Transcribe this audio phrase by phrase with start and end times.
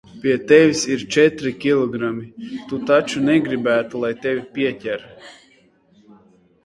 [0.21, 2.25] Pie tevis ir četri kilogrami,
[2.71, 5.09] tu taču negribētu, lai tevi pieķer?